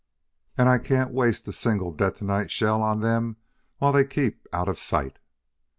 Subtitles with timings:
[0.57, 3.37] And I can't waste a single detonite shell on them
[3.77, 5.19] while they keep out of sight.